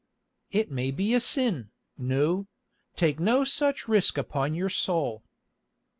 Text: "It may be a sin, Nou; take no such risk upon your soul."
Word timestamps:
"It 0.49 0.71
may 0.71 0.89
be 0.89 1.13
a 1.13 1.19
sin, 1.19 1.69
Nou; 1.95 2.45
take 2.95 3.19
no 3.19 3.43
such 3.43 3.87
risk 3.87 4.17
upon 4.17 4.55
your 4.55 4.67
soul." 4.67 5.21